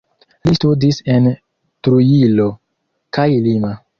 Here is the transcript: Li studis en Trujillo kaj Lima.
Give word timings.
Li 0.47 0.53
studis 0.59 1.01
en 1.15 1.27
Trujillo 1.87 2.49
kaj 3.19 3.29
Lima. 3.49 3.75